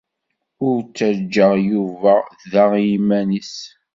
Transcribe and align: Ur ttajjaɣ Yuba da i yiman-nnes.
Ur 0.67 0.77
ttajjaɣ 0.83 1.53
Yuba 1.69 2.15
da 2.51 2.63
i 2.79 2.81
yiman-nnes. 2.89 3.53